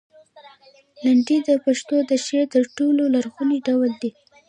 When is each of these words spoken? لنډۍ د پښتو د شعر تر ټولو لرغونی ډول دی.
لنډۍ 1.05 1.37
د 1.47 1.49
پښتو 1.65 1.95
د 2.09 2.11
شعر 2.25 2.45
تر 2.53 2.63
ټولو 2.77 3.03
لرغونی 3.15 3.57
ډول 3.67 3.91
دی. 4.01 4.11